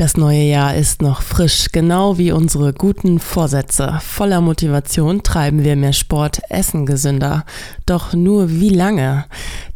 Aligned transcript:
Das 0.00 0.16
neue 0.16 0.44
Jahr 0.44 0.76
ist 0.76 1.02
noch 1.02 1.20
frisch, 1.20 1.66
genau 1.72 2.16
wie 2.16 2.32
unsere 2.32 2.72
guten 2.72 3.18
Vorsätze. 3.18 4.00
Voller 4.02 4.40
Motivation 4.40 5.22
treiben 5.22 5.62
wir 5.62 5.76
mehr 5.76 5.92
Sport, 5.92 6.40
essen 6.48 6.86
gesünder. 6.86 7.44
Doch 7.84 8.14
nur 8.14 8.48
wie 8.48 8.70
lange? 8.70 9.26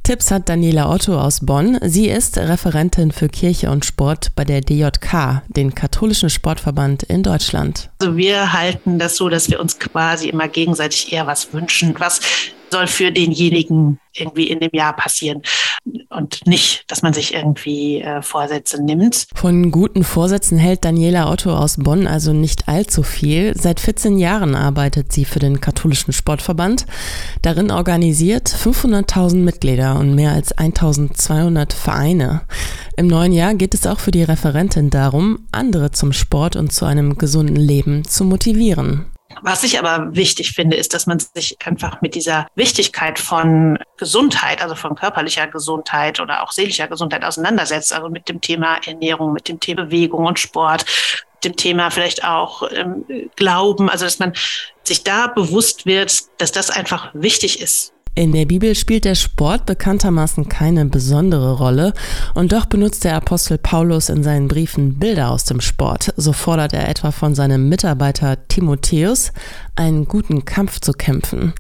Tipps 0.03 0.31
hat 0.31 0.49
Daniela 0.49 0.91
Otto 0.91 1.21
aus 1.21 1.45
Bonn. 1.45 1.79
Sie 1.83 2.09
ist 2.09 2.39
Referentin 2.39 3.13
für 3.13 3.29
Kirche 3.29 3.71
und 3.71 3.85
Sport 3.85 4.35
bei 4.35 4.45
der 4.45 4.63
DJK, 4.63 5.43
den 5.49 5.75
katholischen 5.75 6.31
Sportverband 6.31 7.03
in 7.03 7.23
Deutschland. 7.23 7.91
Also 8.01 8.17
wir 8.17 8.55
halten 8.55 8.99
das 8.99 9.17
so, 9.17 9.29
dass 9.29 9.51
wir 9.51 9.61
uns 9.61 9.79
quasi 9.79 10.31
immer 10.31 10.49
gegenseitig 10.49 11.13
eher 11.13 11.27
was 11.27 11.53
wünschen, 11.53 11.95
was 11.99 12.23
soll 12.71 12.87
für 12.87 13.13
denjenigen 13.13 14.01
irgendwie 14.15 14.49
in 14.49 14.61
dem 14.61 14.71
Jahr 14.73 14.97
passieren 14.97 15.43
und 16.15 16.47
nicht, 16.47 16.85
dass 16.89 17.03
man 17.03 17.13
sich 17.13 17.35
irgendwie 17.35 18.01
äh, 18.01 18.23
Vorsätze 18.23 18.83
nimmt. 18.83 19.27
Von 19.35 19.71
guten 19.71 20.05
Vorsätzen 20.05 20.59
hält 20.59 20.85
Daniela 20.85 21.31
Otto 21.31 21.55
aus 21.55 21.77
Bonn 21.79 22.07
also 22.07 22.33
nicht 22.33 22.69
allzu 22.69 23.03
viel. 23.03 23.55
Seit 23.59 23.81
14 23.81 24.19
Jahren 24.19 24.55
arbeitet 24.55 25.13
sie 25.13 25.25
für 25.25 25.39
den 25.39 25.61
katholischen 25.61 26.13
Sportverband. 26.13 26.87
Darin 27.43 27.71
organisiert 27.71 28.49
500.000 28.49 29.37
Mitglieder 29.37 29.99
und 29.99 30.15
mehr 30.15 30.33
als 30.33 30.53
1200 30.53 31.73
Vereine. 31.73 32.43
Im 32.97 33.07
neuen 33.07 33.33
Jahr 33.33 33.55
geht 33.55 33.75
es 33.75 33.87
auch 33.87 33.99
für 33.99 34.13
die 34.13 34.23
Referentin 34.23 34.91
darum, 34.91 35.41
andere 35.53 35.91
zum 35.91 36.13
Sport 36.13 36.57
und 36.57 36.73
zu 36.73 36.85
einem 36.85 37.19
gesunden 37.19 37.57
Leben 37.57 38.05
zu 38.05 38.25
motivieren. 38.25 39.07
Was 39.43 39.63
ich 39.63 39.79
aber 39.79 40.15
wichtig 40.15 40.53
finde, 40.53 40.77
ist, 40.77 40.95
dass 40.95 41.07
man 41.07 41.19
sich 41.19 41.57
einfach 41.65 42.01
mit 42.01 42.15
dieser 42.15 42.47
Wichtigkeit 42.55 43.19
von 43.19 43.79
Gesundheit, 43.97 44.63
also 44.63 44.75
von 44.75 44.95
körperlicher 44.95 45.47
Gesundheit 45.47 46.21
oder 46.21 46.43
auch 46.43 46.53
seelischer 46.53 46.89
Gesundheit 46.89 47.25
auseinandersetzt. 47.25 47.93
Also 47.93 48.09
mit 48.09 48.29
dem 48.29 48.41
Thema 48.41 48.79
Ernährung, 48.85 49.33
mit 49.33 49.49
dem 49.49 49.61
Thema 49.61 49.85
Bewegung 49.85 50.27
und 50.27 50.39
Sport, 50.39 50.85
mit 51.35 51.45
dem 51.45 51.57
Thema 51.57 51.91
vielleicht 51.91 52.25
auch 52.25 52.63
ähm, 52.73 53.05
Glauben. 53.37 53.89
Also 53.89 54.05
dass 54.05 54.19
man 54.19 54.35
sich 54.83 55.05
da 55.05 55.29
bewusst 55.29 55.87
wird, 55.87 56.25
dass 56.39 56.53
das 56.53 56.71
einfach 56.71 57.11
wichtig 57.15 57.61
ist 57.61 57.94
in 58.17 58.31
der 58.31 58.45
Bibel 58.45 58.77
spielt 58.77 59.05
der 59.05 59.17
Sport 59.17 59.67
bekanntermaßen 59.67 60.49
keine 60.49 60.85
besondere 60.87 61.59
Rolle 61.59 61.93
und 62.35 62.53
doch 62.53 62.67
benutzt 62.67 63.03
der 63.03 63.17
Apostel 63.17 63.59
Paulus 63.59 64.09
in 64.09 64.23
seinen 64.23 64.47
Briefen 64.47 65.01
Bilder 65.01 65.31
aus 65.31 65.45
dem 65.45 65.61
Sport. 65.61 66.15
So 66.17 66.33
fordert 66.33 66.75
er 66.75 66.89
etwa 66.89 67.11
von 67.11 67.35
seinem 67.35 67.69
Mitarbeiter 67.69 68.47
Timotheus, 68.47 69.33
einen 69.75 70.07
guten 70.07 70.45
Kampf 70.45 70.79
zu 70.79 70.93
kämpfen. 70.93 71.55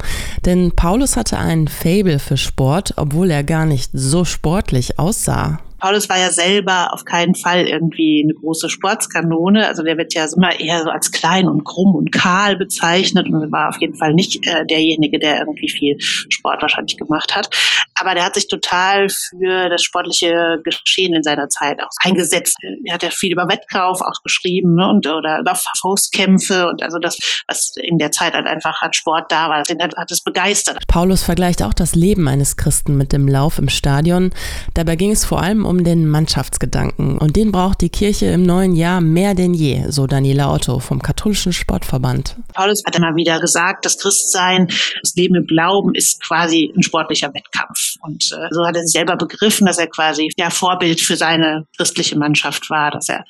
Denn 0.44 0.70
Paulus 0.76 1.16
hatte 1.16 1.38
einen 1.38 1.66
Fable 1.66 2.20
für 2.20 2.36
Sport, 2.36 2.94
obwohl 2.96 3.32
er 3.32 3.42
gar 3.42 3.66
nicht 3.66 3.90
so 3.92 4.24
sportlich 4.24 4.98
aussah. 4.98 5.58
Paulus 5.84 6.08
war 6.08 6.18
ja 6.18 6.30
selber 6.30 6.94
auf 6.94 7.04
keinen 7.04 7.34
Fall 7.34 7.66
irgendwie 7.66 8.22
eine 8.24 8.32
große 8.32 8.70
Sportskanone. 8.70 9.68
Also 9.68 9.82
der 9.82 9.98
wird 9.98 10.14
ja 10.14 10.26
immer 10.34 10.58
eher 10.58 10.82
so 10.82 10.88
als 10.88 11.12
klein 11.12 11.46
und 11.46 11.64
krumm 11.64 11.94
und 11.94 12.10
kahl 12.10 12.56
bezeichnet 12.56 13.26
und 13.26 13.52
war 13.52 13.68
auf 13.68 13.78
jeden 13.82 13.94
Fall 13.94 14.14
nicht 14.14 14.46
äh, 14.46 14.64
derjenige, 14.64 15.18
der 15.18 15.40
irgendwie 15.40 15.68
viel 15.68 15.96
Sport 16.00 16.62
wahrscheinlich 16.62 16.96
gemacht 16.96 17.36
hat. 17.36 17.50
Aber 17.96 18.14
der 18.14 18.24
hat 18.24 18.34
sich 18.34 18.48
total 18.48 19.10
für 19.10 19.68
das 19.68 19.82
sportliche 19.82 20.58
Geschehen 20.64 21.12
in 21.12 21.22
seiner 21.22 21.50
Zeit 21.50 21.82
auch 21.82 21.90
eingesetzt. 22.02 22.56
Er 22.84 22.94
hat 22.94 23.02
ja 23.02 23.10
viel 23.10 23.32
über 23.32 23.46
Wettkauf 23.46 24.00
auch 24.00 24.22
geschrieben 24.22 24.76
ne, 24.76 24.88
und 24.88 25.06
oder 25.06 25.40
über 25.40 25.54
Faustkämpfe 25.54 26.66
und 26.66 26.82
also 26.82 26.98
das, 26.98 27.18
was 27.46 27.74
in 27.76 27.98
der 27.98 28.10
Zeit 28.10 28.32
halt 28.32 28.46
einfach 28.46 28.80
an 28.80 28.94
Sport 28.94 29.30
da 29.30 29.50
war, 29.50 29.62
den 29.64 29.82
hat, 29.82 29.94
hat 29.96 30.10
es 30.10 30.22
begeistert. 30.22 30.78
Paulus 30.88 31.22
vergleicht 31.22 31.62
auch 31.62 31.74
das 31.74 31.94
Leben 31.94 32.26
eines 32.26 32.56
Christen 32.56 32.96
mit 32.96 33.12
dem 33.12 33.28
Lauf 33.28 33.58
im 33.58 33.68
Stadion. 33.68 34.30
Dabei 34.72 34.96
ging 34.96 35.10
es 35.10 35.26
vor 35.26 35.42
allem 35.42 35.66
um 35.73 35.73
um 35.74 35.82
den 35.82 36.08
Mannschaftsgedanken 36.08 37.18
und 37.18 37.34
den 37.34 37.50
braucht 37.50 37.80
die 37.80 37.88
Kirche 37.88 38.26
im 38.26 38.44
neuen 38.44 38.76
Jahr 38.76 39.00
mehr 39.00 39.34
denn 39.34 39.54
je, 39.54 39.90
so 39.90 40.06
Daniela 40.06 40.54
Otto 40.54 40.78
vom 40.78 41.02
katholischen 41.02 41.52
Sportverband. 41.52 42.36
Paulus 42.52 42.84
hat 42.86 42.94
immer 42.94 43.16
wieder 43.16 43.40
gesagt, 43.40 43.84
das 43.84 43.98
Christsein, 43.98 44.68
das 44.68 45.14
Leben 45.16 45.34
im 45.34 45.46
Glauben 45.46 45.94
ist 45.94 46.22
quasi 46.22 46.72
ein 46.76 46.84
sportlicher 46.84 47.34
Wettkampf. 47.34 47.96
Und 48.02 48.22
äh, 48.32 48.46
so 48.50 48.64
hat 48.64 48.76
er 48.76 48.86
selber 48.86 49.16
begriffen, 49.16 49.66
dass 49.66 49.78
er 49.78 49.88
quasi 49.88 50.28
der 50.38 50.52
Vorbild 50.52 51.00
für 51.00 51.16
seine 51.16 51.66
christliche 51.76 52.16
Mannschaft 52.16 52.70
war, 52.70 52.92
dass 52.92 53.08
er 53.08 53.24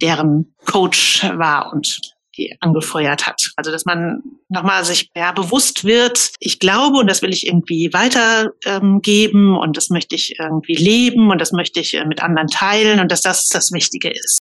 deren 0.00 0.54
Coach 0.66 1.24
war 1.34 1.72
und 1.72 2.00
die 2.38 2.56
angefeuert 2.60 3.26
hat. 3.26 3.50
Also 3.56 3.70
dass 3.70 3.84
man 3.84 4.22
nochmal 4.48 4.84
sich 4.84 5.10
ja, 5.14 5.32
bewusst 5.32 5.84
wird, 5.84 6.32
ich 6.38 6.58
glaube 6.58 6.98
und 6.98 7.10
das 7.10 7.22
will 7.22 7.32
ich 7.32 7.46
irgendwie 7.46 7.92
weitergeben 7.92 9.50
ähm, 9.50 9.58
und 9.58 9.76
das 9.76 9.90
möchte 9.90 10.14
ich 10.14 10.38
irgendwie 10.38 10.76
leben 10.76 11.30
und 11.30 11.40
das 11.40 11.52
möchte 11.52 11.80
ich 11.80 11.94
äh, 11.94 12.04
mit 12.04 12.22
anderen 12.22 12.48
teilen 12.48 13.00
und 13.00 13.12
dass 13.12 13.20
das 13.20 13.48
das 13.48 13.72
Wichtige 13.72 14.10
ist. 14.10 14.38